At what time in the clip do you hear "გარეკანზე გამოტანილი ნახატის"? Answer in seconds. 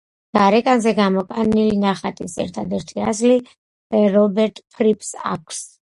0.35-2.37